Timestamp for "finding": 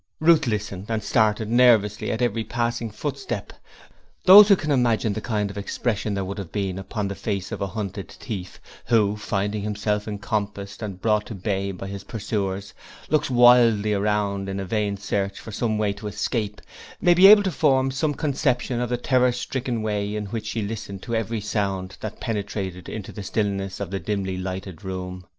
9.15-9.61